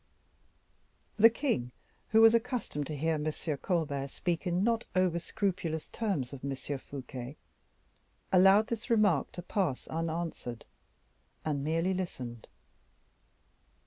[1.17, 1.73] The king,
[2.09, 3.31] who was accustomed to hear M.
[3.57, 6.55] Colbert speak in not over scrupulous terms of M.
[6.79, 7.37] Fouquet,
[8.31, 10.65] allowed this remark to pass unanswered,
[11.45, 12.47] and merely listened.